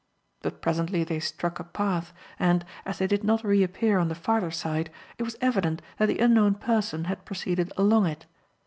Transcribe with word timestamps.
But 0.41 0.63
presently 0.63 1.03
they 1.03 1.19
struck 1.19 1.59
a 1.59 1.63
path, 1.63 2.11
and, 2.39 2.65
as 2.87 2.97
they 2.97 3.05
did 3.05 3.23
not 3.23 3.43
reappear 3.43 3.99
on 3.99 4.07
the 4.07 4.15
farther 4.15 4.49
side, 4.49 4.89
it 5.19 5.23
was 5.25 5.35
evident 5.41 5.79
that 5.99 6.07
the 6.07 6.17
unknown 6.17 6.55
person 6.55 7.03
had 7.03 7.23
proceeded 7.23 7.71
along 7.77 8.07
it. 8.07 8.25